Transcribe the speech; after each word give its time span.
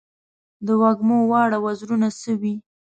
د 0.65 0.67
وږمو 0.81 1.17
واړه 1.31 1.57
وزرونه 1.65 2.07
سوی 2.21 2.55